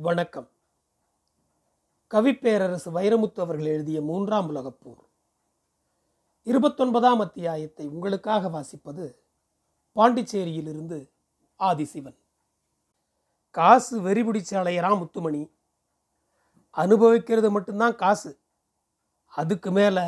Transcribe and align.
வணக்கம். 0.00 0.50
கவிப்பேரரசு 2.10 2.90
வைரமுத்து 2.94 3.40
அவர்கள் 3.40 3.66
எழுதிய 3.66 4.00
மூன்றாம் 4.00 4.48
உலகப் 4.48 4.80
போர். 4.80 5.04
இருபத்தொன்பதாம் 6.42 7.20
அத்தியாயத்தை 7.20 7.88
உங்களுக்காக 7.88 8.48
வாசிப்பது 8.48 9.14
பாண்டிச்சேரியிலிருந்து 9.96 11.10
ஆதிசிவன். 11.58 12.16
காசு 13.50 14.00
வெறி 14.00 14.22
பிடிச்சு 14.22 14.98
முத்துமணி 14.98 15.50
அனுபவிக்கிறது 16.70 17.50
மட்டும்தான் 17.50 17.96
காசு. 17.96 18.38
அதுக்கு 19.26 19.70
மேலே 19.70 20.02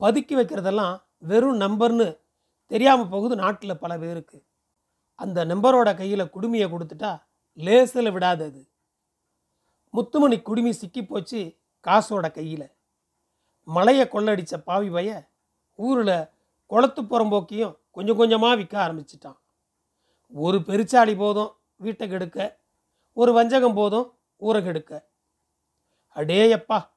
பதுக்கி 0.00 0.34
வைக்கிறதெல்லாம் 0.34 1.02
வெறும் 1.18 1.60
நம்பர்னு 1.60 2.20
தெரியாமல் 2.66 3.08
போகுது 3.08 3.36
நாட்டில் 3.36 3.78
பல 3.78 3.98
பேருக்கு. 3.98 4.44
அந்த 5.14 5.44
நம்பரோட 5.44 5.96
கையில் 5.96 6.32
குடுமையை 6.34 6.68
கொடுத்துட்டா 6.68 7.22
லேசில் 7.54 8.10
விடாது 8.10 8.44
அது. 8.44 8.68
முத்துமணி 9.94 10.42
குடுமி 10.42 10.72
சிக்கி 10.72 11.04
போச்சு 11.04 11.58
காசோட 11.86 12.30
கையில். 12.30 12.68
மலையை 13.62 14.06
கொள்ளடிச்ச 14.06 14.56
பாவி 14.64 14.90
பைய 14.90 15.30
ஊரில் 15.74 16.28
குளத்து 16.66 17.02
புறம்போக்கியும் 17.02 17.76
கொஞ்சம் 17.90 18.16
கொஞ்சமாக 18.16 18.56
விற்க 18.56 18.74
ஆரம்பிச்சிட்டான். 18.86 19.38
ஒரு 20.28 20.58
பெருச்சாளி 20.58 21.16
போதும் 21.16 21.56
வீட்டை 21.76 22.08
கெடுக்க 22.08 22.58
ஒரு 23.12 23.32
வஞ்சகம் 23.32 23.74
போதும் 23.74 24.18
ஊரை 24.36 24.62
கெடுக்க. 24.62 25.06
அடேயப்பா 26.16 26.88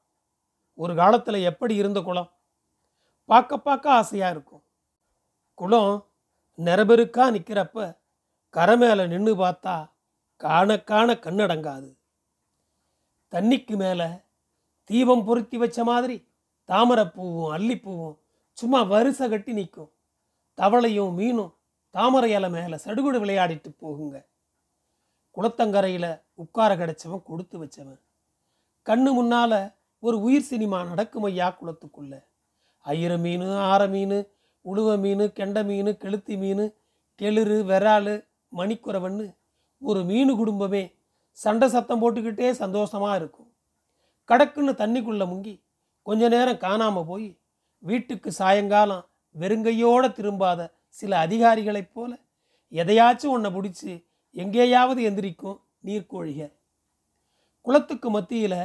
ஒரு 0.73 0.95
காலத்தில் 0.95 1.33
எப்படி 1.33 1.75
இருந்த 1.75 2.01
குளம்? 2.01 2.31
பார்க்க 3.25 3.57
பார்க்க 3.57 3.91
ஆசையாக 3.91 4.31
இருக்கும். 4.31 4.63
குளம் 5.53 6.07
நிறபெருக்கா 6.57 7.25
நிற்கிறப்ப 7.35 7.97
கரை 8.49 8.77
மேலே 8.77 9.07
நின்று 9.07 9.35
பார்த்தா 9.35 9.91
காண 10.35 10.79
காண 10.81 11.13
கண்ணடங்காது. 11.13 11.96
தண்ணிக்கு 13.31 13.75
மேலே 13.75 14.07
தீபம் 14.83 15.23
பொருத்தி 15.23 15.57
வச்ச 15.57 15.83
மாதிரி 15.83 16.27
தாமரைப்பூவும் 16.67 17.53
அல்லிப்பூவும் 17.57 18.17
சும்மா 18.53 18.81
வரிசை 18.81 19.29
கட்டி 19.29 19.53
நிற்கும் 19.53 19.91
தவளையும் 20.57 21.13
மீனும் 21.17 21.53
தாமரை 21.89 22.31
இலை 22.31 22.49
மேலே 22.49 22.77
சடுகுடு 22.85 23.17
விளையாடிட்டு 23.23 23.69
போகுங்க. 23.79 24.25
குளத்தங்கரையில் 25.35 26.21
உட்கார 26.33 26.75
கிடைச்சவன் 26.75 27.23
கொடுத்து 27.23 27.65
வச்சவன். 27.65 27.99
கண்ணு 28.85 29.13
முன்னால் 29.13 29.75
ஒரு 29.99 30.21
உயிர் 30.21 30.41
சினிமா 30.41 30.83
நடக்கும் 30.83 31.23
ஐயா 31.23 31.57
குளத்துக்குள்ள. 31.61 32.23
ஐயிர 32.85 33.19
மீன் 33.19 33.49
ஆற 33.49 33.87
மீன் 33.87 34.17
உழுவ 34.65 34.97
மீன் 34.99 35.33
கெண்டை 35.33 35.65
மீன் 35.65 35.85
கெளுத்தி 35.85 36.37
மீன் 36.37 36.75
கெளுரு 37.21 37.57
விராலு 37.71 38.27
மணிக்குறவன்னு 38.57 39.35
ஒரு 39.81 40.03
மீன் 40.03 40.31
குடும்பமே 40.35 40.83
சண்டை 41.43 41.67
சத்தம் 41.75 42.01
போட்டுக்கிட்டே 42.01 42.49
சந்தோஷமாக 42.63 43.17
இருக்கும். 43.19 43.49
கடக்குன்னு 44.29 44.73
தண்ணிக்குள்ளே 44.81 45.25
முங்கி 45.31 45.55
கொஞ்ச 46.07 46.23
நேரம் 46.33 46.63
காணாமல் 46.65 47.07
போய் 47.09 47.27
வீட்டுக்கு 47.83 48.29
சாயங்காலம் 48.39 49.03
வெறுங்கையோடு 49.35 50.07
திரும்பாத 50.17 50.61
சில 50.99 51.11
அதிகாரிகளைப் 51.25 51.93
போல 51.95 52.11
எதையாச்சும் 52.71 53.33
ஒன்றை 53.35 53.49
பிடிச்சி 53.55 53.91
எங்கேயாவது 54.35 55.01
எந்திரிக்கும் 55.09 55.59
நீர்க்கோழிக 55.85 56.41
குளத்துக்கு 57.65 58.09
மத்தியில் 58.09 58.59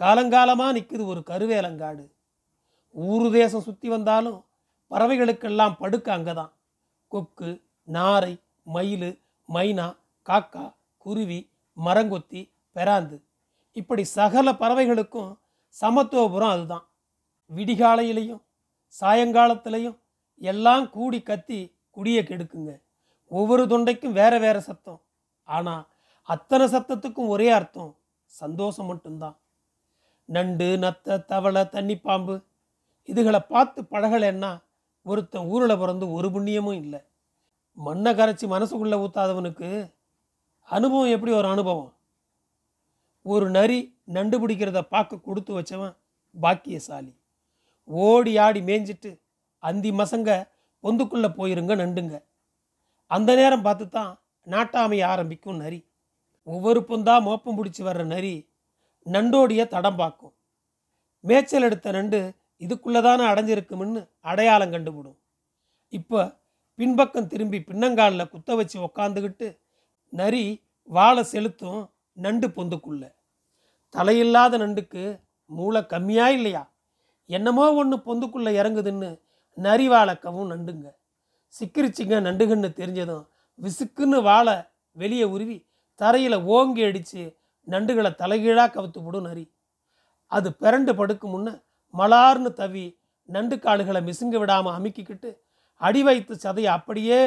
காலங்காலமாக 0.00 0.74
நிற்குது 0.76 1.04
ஒரு 1.12 1.20
கருவேலங்காடு. 1.30 2.04
ஊரு 2.96 3.28
தேசம் 3.30 3.64
சுற்றி 3.66 3.88
வந்தாலும் 3.94 4.38
பறவைகளுக்கெல்லாம் 4.90 5.78
படுக்க 5.80 6.08
அங்கே 6.12 6.34
தான் 6.40 6.52
கொக்கு 7.12 7.50
நாரை 7.88 8.34
மயில் 8.74 9.10
மைனா 9.48 9.86
காக்கா 10.26 10.64
குருவி 11.04 11.40
மரங்கொத்தி 11.78 12.40
பெராந்து 12.76 13.16
இப்படி 13.76 14.04
சகல 14.18 14.48
பறவைகளுக்கும் 14.52 15.30
சமத்துவபுரம் 15.76 16.52
அதுதான். 16.54 16.84
விடிகாலையிலையும் 17.50 18.42
சாயங்காலத்திலையும் 18.94 19.98
எல்லாம் 20.40 20.86
கூடி 20.90 21.18
கத்தி 21.22 21.60
குடியை 21.96 22.22
கெடுக்குங்க. 22.24 22.72
ஒவ்வொரு 23.30 23.62
தொண்டைக்கும் 23.64 24.16
வேற 24.20 24.34
வேற 24.38 24.56
சத்தம். 24.60 25.00
ஆனால் 25.48 25.84
அத்தனை 26.28 26.66
சத்தத்துக்கும் 26.66 27.32
ஒரே 27.34 27.48
அர்த்தம் 27.48 27.92
சந்தோஷம் 28.32 28.86
மட்டும்தான். 28.86 29.36
நண்டு 30.28 30.68
நத்தை 30.78 31.14
தவளை 31.24 31.62
தண்ணி 31.68 31.96
பாம்பு 31.98 32.34
இதுகளை 33.08 33.40
பார்த்து 33.48 33.80
பழகலைன்னா 33.82 34.50
ஒருத்தன் 35.06 35.46
ஊரில் 35.52 35.80
பிறந்து 35.82 36.06
ஒரு 36.12 36.28
புண்ணியமும் 36.28 36.80
இல்லை. 36.82 37.00
மண்ணை 37.78 38.12
கரைச்சி 38.14 38.46
மனசுக்குள்ளே 38.54 38.96
ஊத்தாதவனுக்கு 39.04 39.68
அனுபவம் 40.70 41.12
எப்படி 41.14 41.32
ஒரு 41.40 41.48
அனுபவம். 41.54 41.92
ஒரு 43.26 43.46
நரி 43.56 43.78
நண்டு 44.16 44.36
பிடிக்கிறத 44.40 44.80
பார்க்க 44.94 45.24
கொடுத்து 45.26 45.52
வச்சவன் 45.58 45.94
பாக்கியசாலி. 46.34 47.12
ஓடி 47.88 48.32
ஆடி 48.44 48.60
மேய்ஞ்சிட்டு 48.68 49.10
அந்தி 49.62 49.90
மசங்க 49.90 50.30
பொந்துக்குள்ளே 50.84 51.30
போயிருங்க 51.38 51.74
நண்டுங்க. 51.82 52.16
அந்த 53.10 53.30
நேரம் 53.40 53.64
பார்த்து 53.66 53.86
தான் 53.88 54.10
நாட்டாமைய 54.46 55.04
ஆரம்பிக்கும் 55.12 55.60
நரி. 55.62 55.80
ஒவ்வொரு 56.46 56.80
பொந்தா 56.90 57.14
மோப்பம் 57.28 57.56
பிடிச்சி 57.58 57.82
வர்ற 57.88 58.02
நரி 58.14 58.34
நண்டோடைய 59.06 59.62
தடம் 59.74 59.98
பார்க்கும். 60.02 60.34
மேய்ச்சல் 61.24 61.66
எடுத்த 61.68 61.92
நண்டு 61.96 62.20
இதுக்குள்ளே 62.62 63.00
தானே 63.06 63.24
அடைஞ்சிருக்கும்னு 63.30 64.02
அடையாளம் 64.30 64.72
கண்டுபிடும் 64.74 65.18
இப்போ 65.92 66.20
பின்பக்கம் 66.78 67.30
திரும்பி 67.32 67.58
பின்னங்காலில் 67.68 68.30
குத்த 68.32 68.54
வச்சு 68.54 68.76
உக்காந்துக்கிட்டு 68.86 69.48
நரி 70.12 70.62
வாழை 70.82 71.22
செலுத்தும் 71.24 71.90
நண்டு 72.12 72.48
பொந்துக்குள்ள. 72.48 73.02
தலையில்லாத 73.94 74.58
நண்டுக்கு 74.58 75.20
மூளை 75.46 75.86
கம்மியா 75.86 76.28
இல்லையா? 76.28 76.72
என்னமோ 77.26 77.72
ஒன்று 77.72 77.96
பொந்துக்குள்ளே 77.96 78.52
இறங்குதுன்னு 78.60 79.20
நரி 79.56 79.88
வாழைக்கவும் 79.88 80.50
நண்டுங்க. 80.52 80.86
சிக்கிரிச்சிங்க 81.54 82.16
நண்டுகன்னு 82.26 82.68
தெரிஞ்சதும் 82.80 83.24
விசுக்குன்னு 83.58 84.22
வாழை 84.22 84.56
வெளியே 84.96 85.24
உருவி 85.24 85.66
தரையில் 85.94 86.34
ஓங்கி 86.34 86.82
அடித்து 86.84 87.22
நண்டுகளை 87.66 88.14
தலைகீழாக 88.14 88.70
கவுத்து 88.74 89.04
விடும் 89.04 89.22
நரி. 89.22 89.52
அது 90.32 90.50
பிறண்டு 90.60 90.92
படுக்கும் 90.92 91.32
முன்ன 91.34 91.64
மலார்னு 91.94 92.50
தவி 92.56 92.98
நண்டு 93.28 93.58
கால்களை 93.58 94.00
மிசுங்க 94.02 94.36
விடாமல் 94.38 94.74
அமுக்கிக்கிட்டு 94.78 95.30
அடி 95.80 96.02
வைத்து 96.02 96.34
சதையை 96.34 96.70
அப்படியே 96.78 97.18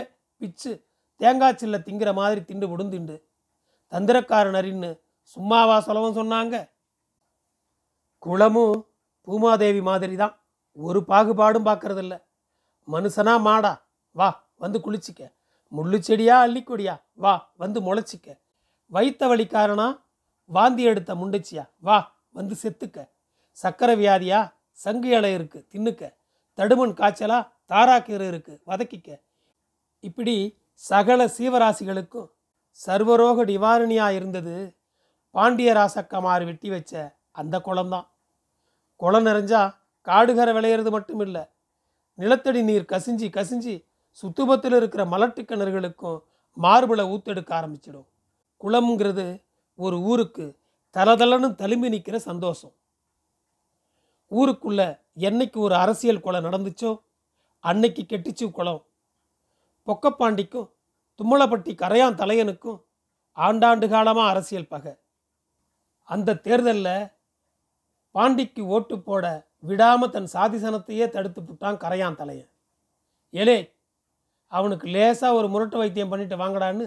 பிச்சு 0.42 0.72
தேங்காய் 1.22 1.58
சில்ல 1.62 1.78
திங்கிற 1.88 2.14
மாதிரி 2.14 2.44
திண்டு 2.44 2.68
விடுந்துண்டு 2.72 3.16
தந்திரக்காரனரின்னு 3.92 4.90
சும்மாவா 5.22 5.80
சொல்லவும் 5.80 6.18
சொன்னாங்க. 6.20 6.70
குளமும் 8.18 8.88
பூமாதேவி 9.28 9.82
மாதிரி 9.82 10.16
தான் 10.16 10.36
ஒரு 10.74 11.00
பாகுபாடும் 11.08 11.68
பார்க்கறதில்ல. 11.70 12.16
மனுஷனா 12.88 13.34
மாடா. 13.48 13.74
வா 14.12 14.30
வந்து 14.56 14.80
குளிச்சிக்க. 14.80 15.22
முள்ளு 15.72 16.00
செடியா 16.00 16.46
அள்ளிக்கொடியா? 16.46 17.02
வா 17.14 17.34
வந்து 17.58 17.80
முளைச்சிக்க. 17.82 18.40
வைத்த 18.86 19.28
வழிக்காரனா 19.28 19.88
வாந்தி 20.46 20.84
எடுத்த 20.84 21.16
முண்டச்சியா? 21.16 21.70
வா 21.78 21.98
வந்து 22.30 22.56
செத்துக்க. 22.64 23.10
சக்கரை 23.64 23.96
வியாதியா? 24.02 24.54
சங்கு 24.72 25.10
இலை 25.10 25.34
இருக்கு 25.34 25.68
தின்னுக்க. 25.72 26.04
தடுமன் 26.58 26.98
காய்ச்சலா? 27.02 27.40
தாராக்கீரை 27.70 28.28
இருக்கு 28.28 28.62
வதக்கிக்க. 28.68 29.10
இப்படி 30.00 30.36
சகல 30.82 31.22
சீவராசிகளுக்கும் 31.38 32.30
சர்வரோக 32.86 33.44
நிவாரணியாக 33.52 34.18
இருந்தது. 34.20 34.56
பாண்டியராசக்கமாறு 35.36 36.44
வெட்டி 36.46 36.70
வச்ச 36.70 36.94
அந்த 37.32 37.56
குளம்தான். 37.66 38.08
குளம் 38.96 39.26
நிறைஞ்சா 39.26 39.62
காடுகரை 40.08 40.52
விளையிறது 40.58 40.90
மட்டும் 40.92 41.20
இல்லை 41.20 41.44
நிலத்தடி 42.20 42.62
நீர் 42.64 42.92
கசிஞ்சி 42.94 43.28
கசிஞ்சி 43.38 43.76
சுத்துபத்தில் 44.24 44.76
இருக்கிற 44.76 45.04
மலட்டு 45.06 45.42
கிணறுகளுக்கும் 45.42 46.20
மார்பளை 46.58 47.06
ஊத்தெடுக்க 47.14 47.52
ஆரம்பிச்சிடும். 47.60 48.08
குளம்ங்கிறது 48.62 49.26
ஒரு 49.80 49.98
ஊருக்கு 50.02 50.46
தலதலன்னு 50.96 51.50
தழும்பி 51.56 51.90
நிற்கிற 51.90 52.20
சந்தோஷம். 52.20 52.74
ஊருக்குள்ள 54.32 54.82
என்னைக்கு 55.28 55.58
ஒரு 55.58 55.76
அரசியல் 55.76 56.24
குளம் 56.26 56.46
நடந்துச்சோ 56.46 56.92
அன்னைக்கு 57.64 58.04
கெட்டிச்சு 58.10 58.46
குளம். 58.52 58.82
பொக்கப்பாண்டிக்கும் 59.92 60.70
தும்மலப்பட்டி 61.20 61.72
கரையான் 61.84 62.20
தலையனுக்கும் 62.22 62.80
ஆண்டாண்டு 63.38 63.86
காலமாக 63.90 64.32
அரசியல் 64.32 64.72
பகை. 64.74 64.94
அந்த 66.10 66.40
தேர்தலில் 66.46 67.10
பாண்டிக்கு 68.16 68.62
ஓட்டு 68.76 68.96
போட 69.00 69.26
விடாமல் 69.70 70.14
தன் 70.16 70.32
சாதிசனத்தையே 70.34 71.06
தடுத்து 71.10 71.42
புட்டான் 71.42 71.82
கரையான் 71.84 72.18
தலையன். 72.22 72.50
ஏலே 73.34 73.60
அவனுக்கு 74.52 74.86
லேசாக 74.96 75.38
ஒரு 75.40 75.48
முரட்டு 75.54 75.78
வைத்தியம் 75.82 76.12
பண்ணிட்டு 76.12 76.38
வாங்கடான்னு 76.42 76.86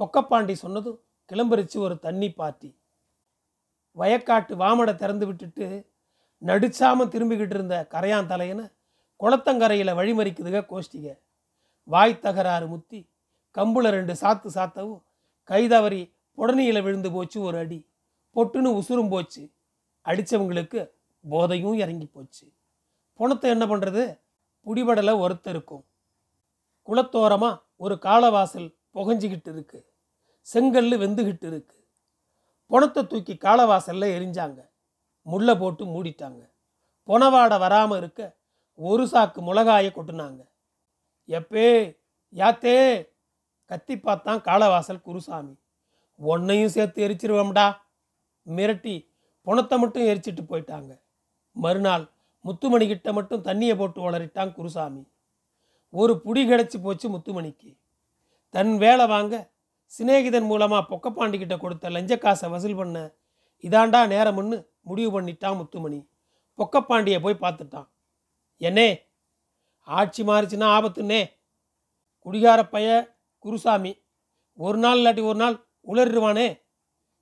பொக்கப்பாண்டி 0.00 0.54
சொன்னதும் 0.64 0.98
கிளம்பரிச்சு 1.30 1.78
ஒரு 1.86 1.94
தண்ணி 2.06 2.28
பார்ட்டி 2.32 2.70
வயக்காட்டு 3.96 4.54
வாமடை 4.62 4.92
திறந்து 4.94 5.24
விட்டுட்டு 5.28 5.66
நடிச்சாமல் 6.42 7.12
திரும்பிக்கிட்டு 7.14 7.56
இருந்த 7.58 7.76
கரையான் 7.94 8.30
தலையனை 8.32 8.66
குளத்தங்கரையில் 9.20 9.96
வழிமறிக்குதுக 9.98 10.60
கோஷ்டிக. 10.70 11.06
வாய் 11.92 12.18
தகராறு 12.18 12.66
முத்தி 12.66 12.98
கம்புல 13.56 13.90
ரெண்டு 13.90 14.12
சாத்து 14.12 14.48
சாத்தவும் 14.54 15.02
கைதவறி 15.48 16.02
புடனியில் 16.38 16.82
விழுந்து 16.82 17.12
போச்சு 17.12 17.40
ஒரு 17.40 17.58
அடி. 17.58 17.78
பொட்டுன்னு 18.34 18.70
உசுரும் 18.80 19.08
போச்சு. 19.08 19.42
அடித்தவங்களுக்கு 20.04 20.80
போதையும் 21.30 21.74
இறங்கி 21.74 22.06
போச்சு. 22.06 22.52
பணத்தை 23.14 23.50
என்ன 23.50 23.64
பண்ணுறது 23.66 24.20
புடிபடலை 24.66 25.14
ஒருத்த 25.24 25.48
இருக்கும் 25.48 25.84
குளத்தோரமாக 26.86 27.60
ஒரு 27.76 27.94
காலவாசல் 27.94 28.68
புகஞ்சிக்கிட்டு 28.94 29.50
இருக்கு. 29.54 29.80
செங்கல் 30.40 30.92
வெந்துகிட்டு 31.02 31.46
இருக்கு. 31.46 31.76
பணத்தை 32.66 33.06
தூக்கி 33.06 33.34
காலவாசல்ல 33.34 34.06
எரிஞ்சாங்க. 34.16 34.60
முள்ளை 35.26 35.58
போட்டு 35.58 35.84
மூடிட்டாங்க. 35.84 36.42
புனவாடை 37.08 37.58
வராமல் 37.58 37.98
இருக்க 37.98 38.36
ஒரு 38.74 39.04
சாக்கு 39.04 39.40
மிளகாயை 39.48 39.90
கொட்டினாங்க. 39.92 40.40
எப்பே 41.36 41.98
யாத்தே 42.32 42.76
கத்தி 43.70 43.94
பார்த்தான் 43.98 44.40
காளவாசல் 44.40 45.04
குருசாமி. 45.06 45.54
உன்னையும் 46.16 46.72
சேர்த்து 46.76 47.04
எரிச்சிருவோம்டா. 47.06 47.66
மிரட்டி 48.46 48.94
பணத்தை 49.42 49.78
மட்டும் 49.78 50.02
எரிச்சிட்டு 50.02 50.42
போயிட்டாங்க. 50.48 50.92
மறுநாள் 51.56 52.04
முத்துமணி 52.40 52.86
கிட்ட 52.86 53.12
மட்டும் 53.12 53.44
தண்ணியை 53.44 53.74
போட்டு 53.76 54.00
வளரிட்டான் 54.06 54.52
குருசாமி. 54.52 55.02
ஒரு 55.88 56.12
புடி 56.24 56.42
கிடச்சி 56.50 56.78
போச்சு 56.82 57.06
முத்துமணிக்கு. 57.08 57.70
தன் 58.54 58.76
வேலை 58.76 59.06
வாங்க 59.06 59.34
சிநேகிதன் 59.92 60.46
மூலமாக 60.46 60.88
பொக்கப்பாண்டிக்கிட்ட 60.90 61.56
கொடுத்த 61.58 61.90
லஞ்ச 61.90 62.18
காசை 62.18 62.48
வசூல் 62.48 62.76
பண்ண 62.76 62.98
இதாண்டா 63.64 64.00
நேரம்னு 64.14 64.58
முடிவு 64.80 65.20
பண்ணிட்டான் 65.20 65.56
முத்துமணி. 65.56 66.00
பொக்கப்பாண்டியை 66.58 67.18
போய் 67.20 67.42
பார்த்துட்டான். 67.44 67.88
என்னே 68.56 68.88
ஆட்சி 69.82 70.22
மாறிச்சுன்னா 70.22 70.68
ஆபத்துன்னே. 70.76 71.30
குடிகார 72.18 72.68
பைய 72.68 73.16
குருசாமி 73.38 74.02
ஒரு 74.54 74.78
நாள் 74.78 74.98
இல்லாட்டி 74.98 75.24
ஒரு 75.24 75.38
நாள் 75.38 75.66
உளறிடுவானே. 75.86 76.60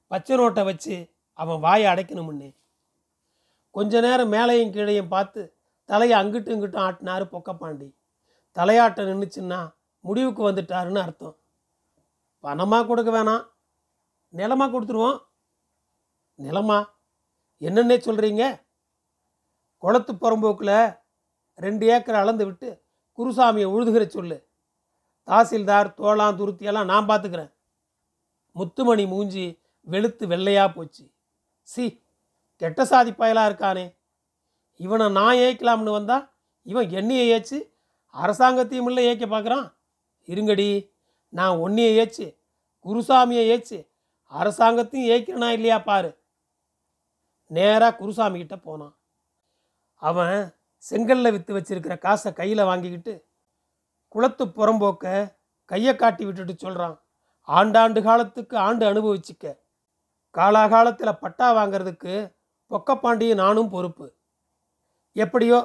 பச்சை 0.07 0.37
நோட்டை 0.37 0.65
வச்சு 0.65 1.15
அவன் 1.33 1.61
வாயை 1.61 1.93
அடைக்கணுமுன்னே 1.93 2.57
கொஞ்ச 3.71 4.01
நேரம் 4.01 4.33
மேலையும் 4.33 4.73
கீழையும் 4.75 5.09
பார்த்து 5.09 5.57
தலையை 5.85 6.21
அங்கிட்டும் 6.21 6.55
இங்கிட்டும் 6.55 6.87
ஆட்டினாரு 6.89 7.25
பொக்கப்பாண்டி. 7.33 7.97
தலையாட்டம் 8.55 9.09
நின்றுச்சுன்னா 9.09 9.75
முடிவுக்கு 10.01 10.51
வந்துட்டாருன்னு 10.51 10.99
அர்த்தம். 10.99 11.37
பணமாக 12.43 12.87
கொடுக்க 12.87 13.11
வேணாம். 13.11 13.49
நிலமா 14.33 14.67
கொடுத்துருவோம். 14.69 15.19
நிலமா? 16.39 16.85
என்னென்ன 17.59 17.95
சொல்கிறீங்க 17.95 18.67
குளத்து 19.77 20.13
புறம்போக்கில் 20.13 20.99
ரெண்டு 21.65 21.85
ஏக்கர் 21.95 22.21
அளந்து 22.23 22.45
விட்டு 22.49 22.69
குருசாமியை 23.19 23.69
உழுதுகிற 23.75 24.05
சொல்லு. 24.17 24.37
தாசில்தார் 25.29 25.89
தோளாம் 26.01 26.39
துருத்தியெல்லாம் 26.41 26.91
நான் 26.93 27.09
பார்த்துக்கிறேன் 27.09 27.53
முத்துமணி 28.57 29.05
மூஞ்சி 29.13 29.47
வெளுத்து 29.87 30.25
வெள்ளையாக 30.33 30.69
போச்சு. 30.75 31.05
சி 31.69 31.85
கெட்ட 32.63 32.85
சாதி 32.91 33.13
பயலாக 33.13 33.49
இருக்கானே. 33.51 33.87
இவனை 34.85 35.07
நான் 35.19 35.41
ஏய்க்கலாம்னு 35.47 35.97
வந்தா 35.99 36.19
இவன் 36.63 36.89
என்னையை 36.99 37.27
ஏச்சு 37.37 37.59
அரசாங்கத்தையும் 38.15 38.89
இல்லை 38.91 39.03
ஏய்க்க 39.09 39.27
பார்க்குறான் 39.33 39.67
இருங்கடி 40.29 40.69
நான் 41.33 41.61
ஒன்றையை 41.65 41.93
ஏச்சு 42.03 42.27
குருசாமியை 42.85 43.45
ஏச்சு 43.55 43.79
அரசாங்கத்தையும் 44.33 45.09
ஏய்க்கிறனா 45.13 45.49
இல்லையா 45.57 45.79
பாரு. 45.89 46.11
நேராக 47.51 47.97
குருசாமி 48.01 48.39
கிட்ட 48.39 48.57
போனான். 48.57 48.95
அவன் 50.03 50.37
செங்கல்ல 50.91 51.31
விற்று 51.31 51.53
வச்சிருக்கிற 51.57 51.99
காசை 51.99 52.33
கையில் 52.33 52.63
வாங்கிக்கிட்டு 52.65 53.15
குளத்து 54.09 54.45
புறம்போக்க 54.45 55.37
கையை 55.65 55.97
காட்டி 55.97 56.25
விட்டுட்டு 56.25 56.55
சொல்கிறான் 56.57 56.97
ஆண்டாண்டு 57.49 58.03
காலத்துக்கு 58.03 58.57
ஆண்டு 58.57 58.85
அனுபவிச்சுக்க. 58.93 59.47
காலாகாலத்தில் 60.35 61.21
பட்டா 61.21 61.47
வாங்கிறதுக்கு 61.55 62.15
பொக்கப்பாண்டியும் 62.71 63.35
நானும் 63.35 63.69
பொறுப்பு. 63.69 64.07
எப்படியோ 65.13 65.59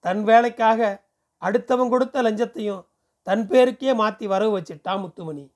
தன் 0.00 0.22
வேலைக்காக 0.22 1.08
அடுத்தவன் 1.42 1.88
கொடுத்த 1.88 2.22
லஞ்சத்தையும் 2.22 2.86
தன் 3.22 3.48
பேருக்கே 3.48 3.94
மாற்றி 3.94 4.26
வரவு 4.26 4.52
வச்சிட்டான் 4.58 5.00
முத்துமணி. 5.00 5.54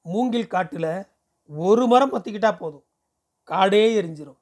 மூங்கில் 0.00 0.46
காட்டில் 0.46 1.06
ஒரு 1.46 1.86
மரம் 1.86 2.12
பற்றிக்கிட்டா 2.12 2.56
போதும். 2.58 2.84
காடே 3.48 3.82
எரிஞ்சிரும். 4.00 4.40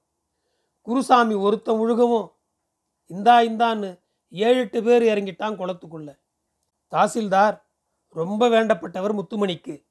குருசாமி 0.87 1.35
ஒருத்தன் 1.35 1.79
முழுகவும் 1.79 2.29
இந்தா 3.11 3.41
இந்தான்னு 3.41 4.01
ஏழு 4.29 4.59
எட்டு 4.59 4.83
பேர் 4.83 5.03
இறங்கிட்டான் 5.03 5.57
குளத்துக்குள்ள. 5.61 6.19
தாசில்தார் 6.93 7.63
ரொம்ப 8.09 8.49
வேண்டப்பட்டவர் 8.49 9.19
முத்துமணிக்கு. 9.19 9.85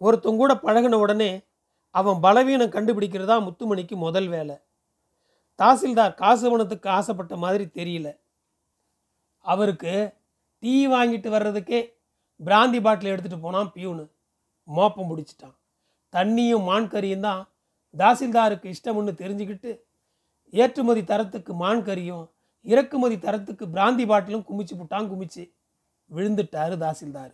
ஒருத்தங்க 0.00 0.36
கூட 0.36 0.54
பழகின 0.54 0.94
உடனே 0.94 1.44
அவன் 1.90 2.20
பலவீனம் 2.20 2.72
கண்டுபிடிக்கிறதா 2.72 3.36
முத்துமணிக்கு 3.46 3.96
முதல் 3.96 4.28
வேலை. 4.28 4.56
தாசில்தார் 5.58 6.14
காசு 6.14 6.50
பணத்துக்கு 6.50 6.88
ஆசைப்பட்ட 6.90 7.36
மாதிரி 7.36 7.64
தெரியல. 7.64 8.18
அவருக்கு 9.38 10.14
டீ 10.58 10.88
வாங்கிட்டு 10.88 11.28
வர்றதுக்கே 11.28 11.80
பிராந்தி 12.44 12.80
பாட்டில் 12.80 13.12
எடுத்துகிட்டு 13.12 13.40
போனான் 13.40 13.72
பியூனு. 13.74 14.04
மோப்பம் 14.68 15.10
பிடிச்சிட்டான். 15.10 15.56
தண்ணியும் 16.12 16.64
மான் 16.64 16.90
கறியும் 16.90 17.26
தான் 17.28 17.42
தாசில்தாருக்கு 17.94 18.74
இஷ்டம்னு 18.74 19.12
தெரிஞ்சுக்கிட்டு 19.22 19.70
ஏற்றுமதி 20.50 21.04
தரத்துக்கு 21.04 21.54
மான் 21.54 21.82
கறியும் 21.82 22.30
இறக்குமதி 22.62 23.16
தரத்துக்கு 23.16 23.64
பிராந்தி 23.72 24.06
பாட்டிலும் 24.06 24.44
குமிச்சு 24.48 24.74
புட்டான் 24.74 25.08
குமிச்சு 25.08 25.52
விழுந்துட்டாரு 26.14 26.76
தாசில்தார். 26.76 27.32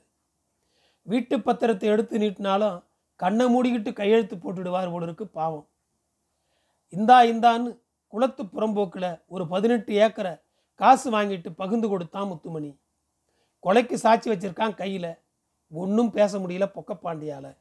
வீட்டு 1.02 1.38
பத்திரத்தை 1.38 1.82
எடுத்து 1.82 2.18
நீட்டினாலும் 2.18 2.82
கண்ணை 3.16 3.46
மூடிக்கிட்டு 3.46 3.92
கையெழுத்து 3.92 4.36
போட்டுடுவார் 4.36 4.90
போல 4.90 5.12
பாவம். 5.12 5.68
இந்தா 6.88 7.22
இந்தான்னு 7.22 7.78
குளத்து 8.06 8.44
புறம்போக்கில் 8.44 9.20
ஒரு 9.26 9.46
பதினெட்டு 9.46 9.94
ஏக்கரை 9.94 10.40
காசு 10.74 11.10
வாங்கிட்டு 11.10 11.50
பகிர்ந்து 11.56 11.88
கொடுத்தான் 11.88 12.26
முத்துமணி. 12.26 12.78
கொலைக்கு 13.62 13.94
சாட்சி 13.94 14.30
வச்சிருக்கான் 14.30 14.74
கையில். 14.74 15.18
ஒன்றும் 15.68 16.10
பேச 16.10 16.38
முடியல 16.38 16.72
பொக்கப்பாண்டியால் 16.74 17.56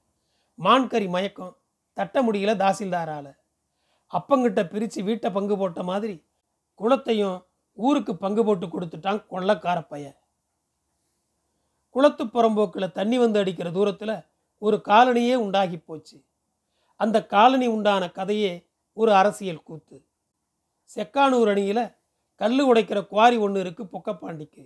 மான்கறி 0.56 1.08
மயக்கம் 1.08 1.58
தட்ட 1.94 2.22
முடியல 2.22 2.56
தாசில்தாரால். 2.56 3.36
அப்பங்கிட்ட 4.14 4.62
பிரித்து 4.70 5.04
வீட்டை 5.04 5.32
பங்கு 5.32 5.58
போட்ட 5.58 5.84
மாதிரி 5.84 6.16
குளத்தையும் 6.80 7.38
ஊருக்கு 7.74 8.16
பங்கு 8.16 8.44
போட்டு 8.44 8.66
கொடுத்துட்டான் 8.68 9.22
கொள்ளக்கார 9.30 9.88
பையன் 9.88 10.18
குளத்து 11.96 12.24
புறம்போக்கில் 12.26 12.92
தண்ணி 12.92 13.18
வந்து 13.18 13.40
அடிக்கிற 13.40 13.72
தூரத்தில் 13.72 14.16
ஒரு 14.62 14.82
காலனியே 14.88 15.36
உண்டாகி 15.36 15.78
போச்சு. 15.78 16.18
அந்த 17.00 17.18
காலனி 17.26 17.68
உண்டான 17.68 18.12
கதையே 18.12 18.68
ஒரு 18.94 19.12
அரசியல் 19.14 19.64
கூத்து. 19.64 19.98
செக்கானூர் 20.96 21.48
அணியில் 21.48 21.84
கல் 22.42 22.60
உடைக்கிற 22.60 23.08
குவாரி 23.08 23.38
ஒன்று 23.38 23.60
இருக்குது 23.64 23.92
பொக்கப்பாண்டிக்கு. 23.94 24.64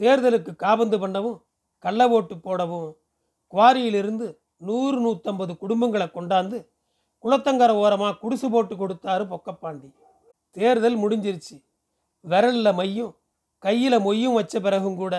தேர்தலுக்கு 0.00 0.56
காபந்து 0.56 0.96
பண்ணவும் 0.98 1.38
கள்ள 1.84 2.08
ஓட்டு 2.08 2.34
போடவும் 2.38 2.96
குவாரியிலிருந்து 3.52 4.26
நூறு 4.56 4.98
நூற்றம்பது 5.00 5.52
குடும்பங்களை 5.62 6.06
கொண்டாந்து 6.10 6.58
குளத்தங்கரை 7.24 7.74
ஓரமாக 7.82 8.18
குடிசு 8.22 8.46
போட்டு 8.54 8.74
கொடுத்தாரு 8.74 9.24
பொக்கப்பாண்டி. 9.32 9.88
தேர்தல் 10.56 10.98
முடிஞ்சிருச்சு. 11.02 11.56
விரலில் 12.24 12.76
மையும் 12.80 13.12
கையில் 13.64 14.04
மொய்யும் 14.06 14.36
வச்ச 14.38 14.54
பிறகும் 14.66 14.98
கூட 15.02 15.14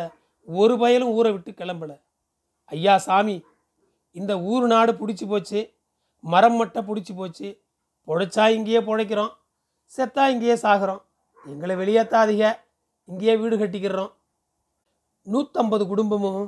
ஒரு 0.48 0.76
பயலும் 0.82 1.14
ஊரை 1.18 1.32
விட்டு 1.34 1.52
கிளம்பல. 1.52 1.92
ஐயா 2.72 2.96
சாமி 3.08 3.36
இந்த 4.20 4.34
ஊர் 4.52 4.66
நாடு 4.74 4.92
பிடிச்சி 5.02 5.26
போச்சு 5.32 5.60
மரம் 6.24 6.58
மட்டை 6.60 6.82
பிடிச்சி 6.88 7.14
போச்சு 7.20 7.50
பொழைச்சா 8.08 8.46
இங்கேயே 8.56 8.82
பொழைக்கிறோம் 8.88 9.34
செத்தா 9.94 10.24
இங்கேயே 10.34 10.56
சாகிறோம் 10.64 11.02
எங்களை 11.52 11.76
வெளியேற்றாதீங்க 11.82 12.48
இங்கேயே 13.10 13.36
வீடு 13.42 13.56
கட்டிக்கிறோம். 13.58 14.12
நூற்றம்பது 15.28 15.84
குடும்பமும் 15.92 16.48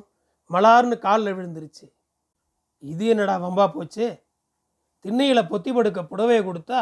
மலார்னு 0.49 0.95
காலில் 1.05 1.35
விழுந்துருச்சு. 1.37 1.85
இது 2.83 3.05
என்னடா 3.13 3.35
வம்பா 3.45 3.65
போச்சு? 3.75 4.05
திண்ணையில் 5.03 5.49
பொத்தி 5.51 5.71
படுக்க 5.73 6.01
புடவையை 6.01 6.41
கொடுத்தா 6.45 6.79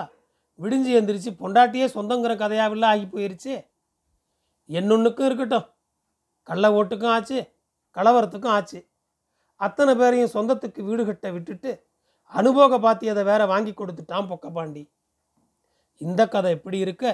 விடிஞ்சு 0.59 0.91
எந்திரிச்சு 0.99 1.31
பொண்டாட்டியே 1.41 1.85
சொந்தங்கிற 1.95 2.33
கதையாவில்ல 2.35 2.85
ஆகி 2.85 3.05
போயிருச்சு. 3.05 3.53
என்னொன்றுக்கும் 4.69 5.27
இருக்கட்டும். 5.29 5.67
கள்ள 6.47 6.65
ஓட்டுக்கும் 6.69 7.13
ஆச்சு 7.15 7.39
கலவரத்துக்கும் 7.97 8.55
ஆச்சு. 8.57 8.79
அத்தனை 9.55 9.93
பேரையும் 9.95 10.33
சொந்தத்துக்கு 10.33 10.81
வீடு 10.83 11.03
கட்ட 11.05 11.31
விட்டுட்டு 11.31 11.71
அனுபோக 12.31 12.77
பாத்தியதை 12.77 13.23
வேற 13.23 13.41
வாங்கி 13.45 13.73
கொடுத்துட்டான் 13.73 14.29
பொக்கப்பாண்டி 14.31 14.83
இந்த 16.01 16.21
கதை 16.27 16.51
எப்படி 16.51 16.77
இருக்க? 16.77 17.05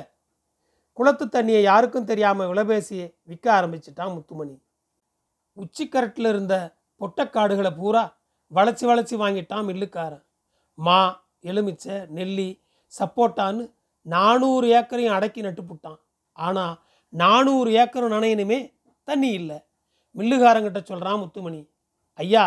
குளத்து 0.98 1.26
தண்ணியை 1.26 1.62
யாருக்கும் 1.62 2.10
தெரியாமல் 2.12 2.50
விலபேசி 2.52 2.98
விற்க 3.24 3.48
ஆரம்பிச்சிட்டான் 3.60 4.14
முத்துமணி. 4.14 4.56
உச்சிக்கரட்டில் 5.58 6.30
இருந்த 6.34 6.56
பொட்டக்காடுகளை 7.02 7.72
பூரா 7.78 8.04
வளைச்சி 8.52 8.86
வளைச்சி 8.90 9.16
வாங்கிட்டான் 9.24 9.68
மில்லுக்காரன். 9.70 10.25
மா 10.78 11.00
எலுமிச்சை 11.42 11.96
நெல்லி 12.08 12.50
சப்போட்டான்னு 12.94 13.64
நானூறு 14.06 14.68
ஏக்கரையும் 14.78 15.16
அடக்கி 15.18 15.42
நட்டுப்புட்டான் 15.42 16.00
ஆனால் 16.40 16.76
நானூறு 17.14 17.70
ஏக்கரும் 17.82 18.16
நனையணுமே 18.16 18.60
தண்ணி 19.08 19.30
இல்லை. 19.32 19.58
மில்லுகாரங்கிட்ட 20.16 20.80
சொல்கிறான் 20.84 21.20
முத்துமணி 21.20 21.62
ஐயா 22.20 22.44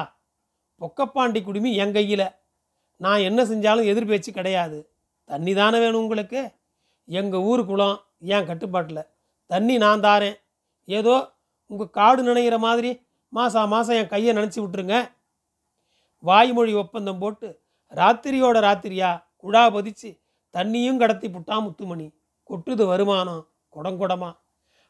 பொக்கப்பாண்டி 0.80 1.40
குடுமி 1.42 1.70
என் 1.74 1.92
கையில். 1.92 2.26
நான் 2.96 3.24
என்ன 3.28 3.40
செஞ்சாலும் 3.44 3.88
எதிர்பேச்சு 3.92 4.30
கிடையாது. 4.30 4.78
தண்ணி 5.30 5.52
தானே 5.54 5.78
வேணும் 5.78 6.02
உங்களுக்கு? 6.02 6.40
எங்கள் 7.08 7.44
ஊர் 7.50 7.62
குளம் 7.66 7.98
ஏன் 8.34 8.46
கட்டுப்பாட்டில். 8.46 9.08
தண்ணி 9.50 9.74
நான் 9.76 10.00
தாரேன். 10.00 10.38
ஏதோ 10.88 11.14
உங்கள் 11.70 11.94
காடு 11.98 12.22
நினைக்கிற 12.22 12.58
மாதிரி 12.58 12.90
மாதம் 13.32 13.68
மாதம் 13.68 13.98
என் 14.00 14.12
கையை 14.12 14.32
நினச்சி 14.36 14.58
விட்ருங்க 14.60 14.96
வாய்மொழி 16.24 16.72
ஒப்பந்தம் 16.74 17.18
போட்டு 17.18 17.48
ராத்திரியோட 17.92 18.56
ராத்திரியா? 18.66 19.10
குழா 19.42 19.64
பதிச்சு 19.74 20.10
தண்ணியும் 20.54 21.00
கடத்தி 21.02 21.28
புட்டான் 21.28 21.64
முத்துமணி. 21.66 22.06
கொட்டுது 22.50 22.84
வருமானம் 22.86 23.42
குடங்குடமா 23.74 24.30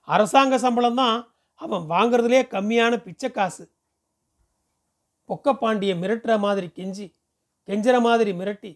அரசாங்க 0.09 0.59
சம்பளம் 0.59 0.99
தான் 1.01 1.19
அவன் 1.61 1.85
வாங்குறதுலே 1.93 2.41
கம்மியான 2.55 2.93
பிச்சை 2.97 3.29
காசு. 3.31 3.65
பொக்கப்பாண்டிய 5.29 5.93
மிரட்டுற 6.03 6.33
மாதிரி 6.39 6.69
கெஞ்சி 6.77 7.07
கெஞ்சுற 7.69 7.97
மாதிரி 8.01 8.33
மிரட்டி 8.33 8.73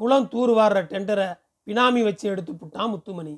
குளம் 0.00 0.28
தூர்வாடுற 0.32 0.78
டெண்டரை 0.92 1.28
பினாமி 1.66 2.00
வச்சு 2.02 2.24
எடுத்து 2.30 2.52
புட்டான் 2.52 2.90
முத்துமணி. 2.92 3.34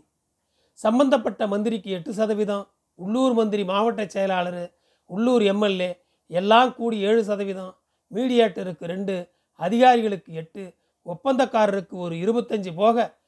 சம்பந்தப்பட்ட 0.79 1.43
மந்திரிக்கு 1.47 1.91
எட்டு 1.97 2.13
சதவீதம் 2.15 2.65
உள்ளூர் 2.99 3.35
மந்திரி 3.35 3.65
மாவட்ட 3.65 4.03
செயலாளர் 4.07 4.65
உள்ளூர் 5.11 5.45
எம்எல்ஏ 5.53 5.91
எல்லாம் 6.31 6.71
கூடி 6.75 6.97
ஏழு 7.09 7.23
சதவீதம் 7.25 7.75
மீடியேட்டருக்கு 8.13 8.85
ரெண்டு 8.95 9.15
அதிகாரிகளுக்கு 9.57 10.33
எட்டு 10.33 10.63
ஒப்பந்தக்காரருக்கு 11.07 11.95
ஒரு 12.05 12.15
இருபத்தஞ்சு 12.17 12.75
போக 12.75 13.19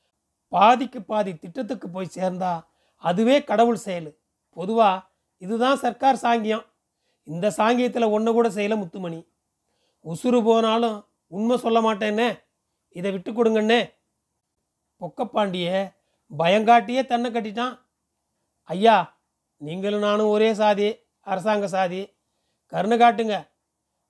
பாதிக்கு 0.49 1.03
பாதி 1.03 1.37
திட்டத்துக்கு 1.37 1.89
போய் 1.89 2.15
சேர்ந்தா 2.15 2.65
அதுவே 2.97 3.45
கடவுள் 3.45 3.77
செயல். 3.77 4.11
பொதுவாக 4.51 5.07
இதுதான் 5.39 5.77
சர்க்கார் 5.77 6.23
சாங்கியம். 6.23 6.65
இந்த 7.25 7.47
சாங்கியத்தில் 7.57 8.11
ஒன்று 8.11 8.33
கூட 8.33 8.49
செய்யல 8.49 8.77
முத்துமணி. 8.77 9.21
உசுறு 10.05 10.45
போனாலும் 10.45 11.07
உண்மை 11.27 11.57
சொல்ல 11.57 11.79
மாட்டேன்னே. 11.81 12.29
இதை 12.89 13.11
விட்டு 13.13 13.33
கொடுங்கண்ணே 13.33 13.81
பொக்கப்பாண்டிய 15.01 15.69
பயங்காட்டியே 16.39 17.07
தன்னை 17.07 17.31
கட்டிட்டான். 17.31 17.79
ஐயா 18.63 19.19
நீங்களும் 19.57 20.01
நானும் 20.01 20.29
ஒரே 20.29 20.55
சாதி 20.55 20.89
அரசாங்க 21.21 21.67
சாதி 21.69 22.01
கருணை 22.67 22.97
காட்டுங்க. 22.99 23.49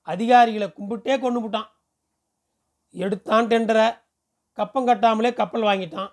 அதிகாரிகளை 0.03 0.69
கும்பிட்டே 0.69 1.21
கொண்டு 1.21 1.41
விட்டான் 1.41 1.69
எடுத்தான் 2.91 3.47
டெண்டரை. 3.47 4.01
கப்பம் 4.53 4.87
கட்டாமலே 4.89 5.35
கப்பல் 5.35 5.63
வாங்கிட்டான். 5.63 6.11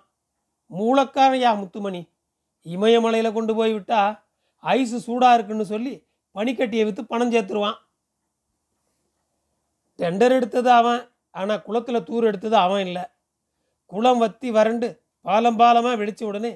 மூலக்காரன் 0.70 1.42
யா 1.44 1.56
முத்துமணி. 1.56 2.10
இமயமலையில் 2.62 3.32
கொண்டு 3.32 3.54
போய் 3.54 3.74
விட்டா 3.74 4.20
ஐஸு 4.62 4.96
சூடாக 4.96 5.34
இருக்குன்னு 5.34 5.64
சொல்லி 5.64 6.06
பனிக்கட்டியை 6.34 6.84
விற்று 6.84 7.06
பணம் 7.06 7.32
சேர்த்துருவான். 7.32 7.78
டெண்டர் 9.98 10.30
எடுத்தது 10.30 10.70
அவன். 10.70 11.10
ஆனால் 11.30 11.62
குளத்தில் 11.62 12.02
தூர் 12.02 12.24
எடுத்தது 12.24 12.56
அவன் 12.56 12.86
இல்லை. 12.86 13.04
குளம் 13.86 14.18
வத்தி 14.18 14.50
வறண்டு 14.50 14.88
பாலம் 15.20 15.58
பாலமாக 15.58 15.98
வெடிச்ச 16.00 16.24
உடனே 16.24 16.52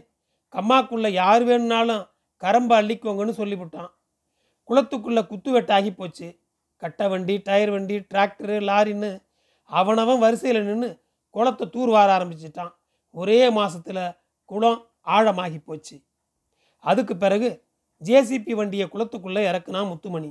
கம்மாக்குள்ளே 0.53 1.11
யார் 1.13 1.43
வேணும்னாலும் 1.45 2.09
கரம்பை 2.41 2.75
அள்ளிக்கோங்கன்னு 2.81 3.35
சொல்லிவிட்டான். 3.41 3.91
குளத்துக்குள்ளே 4.69 5.27
குத்து 5.27 5.51
வெட்டாகி 5.57 5.91
போச்சு. 5.95 6.41
கட்டை 6.77 7.09
வண்டி 7.09 7.37
டயர் 7.39 7.71
வண்டி 7.71 7.99
டிராக்டரு 7.99 8.57
லாரின்னு 8.69 9.11
அவனவன் 9.71 10.23
வரிசையில் 10.25 10.67
நின்று 10.67 10.91
குளத்தை 11.35 11.65
தூர் 11.71 11.91
வார 11.95 12.09
ஆரம்பிச்சிட்டான். 12.19 12.73
ஒரே 13.15 13.41
மாதத்தில் 13.51 14.05
குளம் 14.51 14.81
ஆழமாகி 15.07 15.59
போச்சு. 15.59 15.97
அதுக்கு 16.85 17.15
பிறகு 17.17 17.49
ஜேசிபி 18.03 18.53
வண்டியை 18.55 18.87
குளத்துக்குள்ளே 18.93 19.43
இறக்குனா 19.51 19.81
முத்துமணி. 19.89 20.31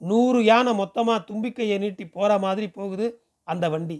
நூறு 0.00 0.40
யானை 0.44 0.72
மொத்தமாக 0.74 1.24
தும்பிக்கையை 1.28 1.76
நீட்டி 1.78 2.04
போகிற 2.06 2.38
மாதிரி 2.38 2.68
போகுது 2.68 3.06
அந்த 3.48 3.64
வண்டி. 3.68 3.98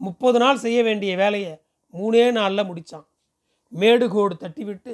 முப்பது 0.00 0.38
நாள் 0.38 0.62
செய்ய 0.64 0.78
வேண்டிய 0.82 1.12
வேலையை 1.16 1.52
மூணே 1.94 2.24
நாளில் 2.32 2.68
முடித்தான் 2.68 3.06
மேடுகோடு 3.72 4.34
தட்டி 4.36 4.64
விட்டு 4.64 4.92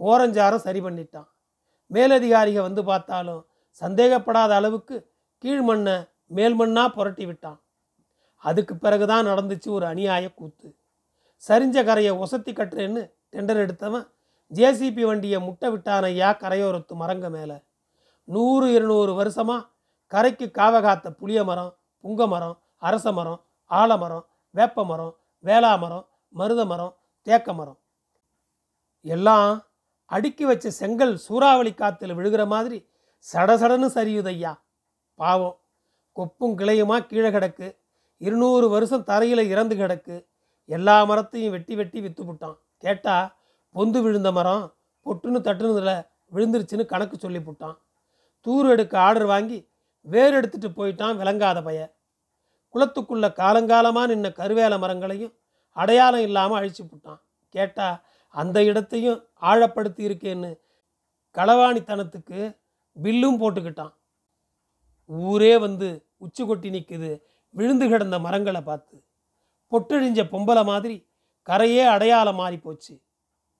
ஓரஞ்சாரம் 0.00 0.64
சரி 0.66 0.80
பண்ணிட்டான். 0.80 1.28
மேலதிகாரிகள் 1.90 2.66
வந்து 2.68 2.82
பார்த்தாலும் 2.84 3.42
சந்தேகப்படாத 3.82 4.52
அளவுக்கு 4.54 4.96
கீழ் 5.44 5.62
மண்ணை 5.62 5.96
மேல் 6.36 6.56
மண்ணாக 6.60 6.88
புரட்டி 6.88 7.24
விட்டான். 7.26 7.58
அதுக்கு 8.44 8.76
பிறகுதான் 8.76 9.26
நடந்துச்சு 9.26 9.68
ஒரு 9.68 9.86
அநியாய 9.86 10.34
கூத்து. 10.34 10.68
சரிஞ்ச 11.48 11.84
கரையை 11.84 12.12
ஒசத்தி 12.22 12.52
கட்டுறேன்னு 12.52 13.02
டெண்டர் 13.32 13.60
எடுத்தவன் 13.64 14.06
ஜேசிபி 14.50 15.02
வண்டியை 15.06 15.38
முட்டை 15.40 15.70
விட்டான் 15.70 16.02
ஐயா 16.02 16.30
கரையோரத்து 16.32 16.94
மரங்க 17.02 17.30
மேலே. 17.30 17.56
நூறு 18.24 18.66
இருநூறு 18.72 19.14
வருஷமாக 19.14 19.68
கரைக்கு 20.06 20.46
காவகாத்த 20.58 21.10
புளிய 21.10 21.44
மரம் 21.44 21.72
புங்க 22.04 22.28
மரம் 22.28 22.56
அரச 22.76 23.12
மரம் 23.12 23.40
ஆலமரம் 23.70 24.24
வேப்ப 24.54 24.84
மரம் 24.84 25.14
வேளா 25.44 25.76
மரம் 25.76 26.06
மருத 26.28 26.64
மரம் 26.64 26.94
தேக்க 27.22 27.52
மரம். 27.52 27.78
எல்லாம் 29.00 29.66
அடுக்கி 30.04 30.44
வச்ச 30.44 30.70
செங்கல் 30.70 31.16
சூறாவளி 31.16 31.72
காற்றுல 31.76 32.14
விழுகிற 32.18 32.46
மாதிரி 32.46 32.78
சடசடன்னு 33.32 33.88
சரியுதையா 33.96 34.52
பாவம். 35.14 35.56
கொப்பும் 36.16 36.56
கிளையுமா 36.60 37.06
கீழே 37.06 37.30
கிடக்கு. 37.30 37.68
இருநூறு 38.26 38.66
வருஷம் 38.68 39.06
தரையில் 39.10 39.50
இறந்து 39.52 39.74
கிடக்கு. 39.76 40.16
எல்லா 40.68 40.96
மரத்தையும் 41.10 41.54
வெட்டி 41.56 41.74
வெட்டி 41.80 41.98
விற்று 42.00 42.22
விட்டான் 42.24 42.56
கேட்டால் 42.84 43.28
பொந்து 43.74 43.98
விழுந்த 44.04 44.30
மரம் 44.38 44.64
பொட்டுன்னு 45.06 45.40
தட்டுனதில் 45.46 46.04
விழுந்துருச்சுன்னு 46.34 46.84
கணக்கு 46.92 47.16
சொல்லி 47.18 47.38
போட்டான். 47.38 47.76
தூர் 48.46 48.66
எடுக்க 48.70 48.94
ஆர்டர் 49.06 49.28
வாங்கி 49.32 49.58
வேர் 50.06 50.36
எடுத்துட்டு 50.38 50.68
போயிட்டான் 50.78 51.16
விளங்காத 51.20 51.58
பைய. 51.62 51.80
குளத்துக்குள்ள 52.74 53.26
காலங்காலமாக 53.40 54.10
நின்ன 54.12 54.28
கருவேல 54.40 54.74
மரங்களையும் 54.78 55.34
அடையாளம் 55.76 56.24
இல்லாமல் 56.28 56.58
அழிச்சு 56.58 56.82
போட்டான். 56.82 57.20
கேட்டால் 57.54 57.96
அந்த 58.34 58.58
இடத்தையும் 58.64 59.18
ஆழப்படுத்தி 59.50 60.02
இருக்கேன்னு 60.08 60.50
களவாணித்தனத்துக்கு 61.36 62.40
பில்லும் 62.96 63.40
போட்டுக்கிட்டான். 63.42 63.92
ஊரே 65.10 65.54
வந்து 65.66 65.88
உச்சி 66.24 66.42
கொட்டி 66.44 66.68
நிற்குது 66.70 67.10
விழுந்து 67.50 67.88
கிடந்த 67.88 68.18
மரங்களை 68.18 68.60
பார்த்து 68.60 68.96
பொட்டழிஞ்ச 69.72 70.20
பொம்பளை 70.32 70.64
மாதிரி 70.64 70.96
கரையே 71.42 71.84
அடையாளம் 71.84 72.36
மாறி 72.36 72.58
போச்சு. 72.58 73.02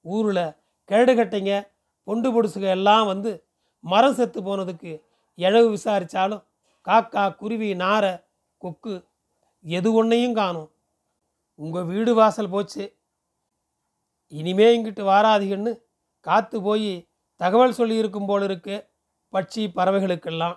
ஊரில் 0.00 0.44
கிழடுகட்டைங்க 0.88 1.52
பொண்டு 2.06 2.28
பொடுசுக 2.32 2.60
எல்லாம் 2.60 3.06
வந்து 3.06 3.46
மரம் 3.84 4.14
செத்து 4.14 4.42
போனதுக்கு 4.42 4.92
இழவு 5.34 5.68
விசாரித்தாலும் 5.74 6.44
காக்கா 6.84 7.36
குருவி 7.36 7.74
நாரை 7.74 8.12
கொக்கு 8.58 8.94
எது 9.60 9.92
ஒன்றையும் 9.92 10.34
காணும். 10.34 10.70
உங்கள் 11.54 11.84
வீடு 11.84 12.14
வாசல் 12.14 12.48
போச்சு. 12.48 12.84
இனிமே 14.32 14.66
இங்கிட்டு 14.76 15.02
வாராதீங்கன்னு 15.10 15.72
காத்து 16.20 16.62
போய் 16.62 17.08
தகவல் 17.36 17.78
சொல்லியிருக்கும் 17.78 18.26
போல 18.26 18.44
இருக்கு. 18.44 18.76
பட்சி 19.32 19.62
பறவைகளுக்கெல்லாம். 19.76 20.56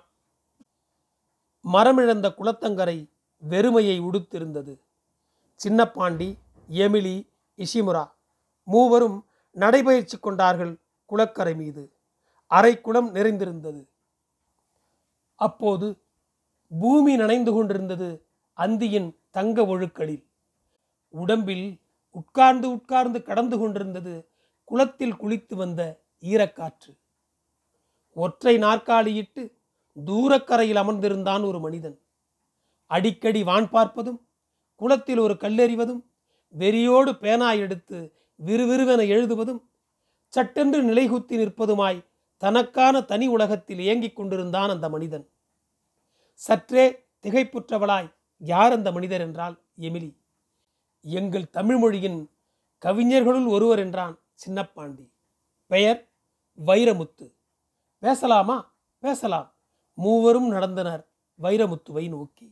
மரமிழந்த 1.65 2.27
குளத்தங்கரை 2.38 2.97
வெறுமையை 3.50 4.01
உடுத்திருந்தது. 4.01 4.79
சின்னப்பாண்டி 5.63 6.36
எமிலி 6.69 7.27
இஷிமுரா 7.57 8.12
மூவரும் 8.63 9.25
நடைபயிற்சி 9.51 10.17
கொண்டார்கள் 10.17 10.77
குளக்கரை 11.05 11.55
மீது. 11.55 11.91
அரை 12.48 12.81
குளம் 12.81 13.12
நிறைந்திருந்தது. 13.12 13.88
அப்போது 15.36 15.98
பூமி 16.79 17.15
நனைந்து 17.15 17.51
கொண்டிருந்தது 17.51 18.25
அந்தியின் 18.57 19.15
தங்க 19.29 19.62
ஒழுக்களில். 19.62 20.25
உடம்பில் 21.10 21.79
உட்கார்ந்து 22.12 22.71
உட்கார்ந்து 22.71 23.24
கடந்து 23.24 23.57
கொண்டிருந்தது 23.57 24.29
குளத்தில் 24.63 25.15
குளித்து 25.15 25.55
வந்த 25.55 26.01
ஈரக்காற்று. 26.21 26.98
ஒற்றை 28.13 28.57
நாற்காலியிட்டு 28.57 29.51
தூரக்கரையில் 30.05 30.77
அமர்ந்திருந்தான் 30.77 31.45
ஒரு 31.45 31.60
மனிதன். 31.60 32.00
அடிக்கடி 32.91 33.43
வான் 33.43 33.67
பார்ப்பதும் 33.69 34.19
குளத்தில் 34.75 35.17
ஒரு 35.17 35.33
கல்லெறிவதும் 35.33 36.01
வெறியோடு 36.57 37.12
பேனா 37.13 37.51
எடுத்து 37.51 37.98
விறுவிறுவென 38.45 39.01
எழுதுவதும் 39.07 39.62
சட்டென்று 40.27 40.79
நிலைகுத்தி 40.83 41.38
நிற்பதுமாய் 41.41 42.05
தனக்கான 42.38 43.05
தனி 43.05 43.27
உலகத்தில் 43.27 43.79
இயங்கிக் 43.79 44.15
கொண்டிருந்தான் 44.15 44.69
அந்த 44.69 44.89
மனிதன். 44.89 45.25
சற்றே 46.33 46.86
திகைப்புற்றவளாய் 47.21 48.13
யார் 48.38 48.71
அந்த 48.71 48.91
மனிதர் 48.91 49.21
என்றால் 49.21 49.55
எமிலி. 49.77 50.12
எங்கள் 51.05 51.50
தமிழ் 51.50 51.77
மொழியின் 51.77 52.19
கவிஞர்களுள் 52.86 53.48
ஒருவர் 53.48 53.79
என்றான் 53.79 54.15
சின்னப்பாண்டி. 54.45 55.05
பெயர் 55.65 56.00
வைரமுத்து. 56.65 57.27
பேசலாமா? 58.00 58.57
பேசலாம். 59.00 59.50
மூவரும் 59.93 60.51
நடந்தனர் 60.51 61.03
வைரமுத்துவை 61.39 62.10
நோக்கி. 62.10 62.48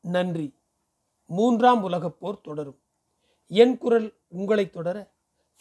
நன்றி. 0.00 0.54
மூன்றாம் 1.26 1.82
உலகப் 1.82 2.20
போர் 2.20 2.40
தொடரும். 2.40 2.80
என் 3.46 3.78
குரல் 3.78 4.14
உங்களை 4.28 4.70
தொடர 4.70 5.12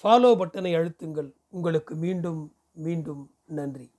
ஃபாலோ 0.04 0.36
பட்டனை 0.36 0.76
அழுத்துங்கள். 0.76 1.34
உங்களுக்கு 1.48 1.96
மீண்டும் 1.96 2.56
மீண்டும் 2.72 3.36
நன்றி. 3.46 3.92